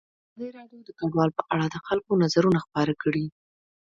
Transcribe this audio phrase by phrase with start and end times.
[0.25, 3.25] ازادي راډیو د کډوال په اړه د خلکو نظرونه خپاره کړي.